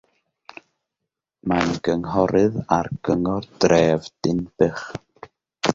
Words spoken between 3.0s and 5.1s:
Gyngor Dref Dinbych.